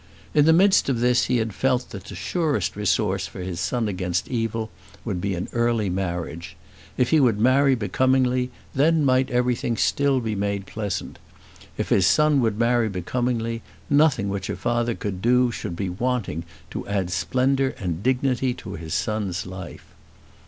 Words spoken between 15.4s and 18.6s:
should be wanting to add splendour and dignity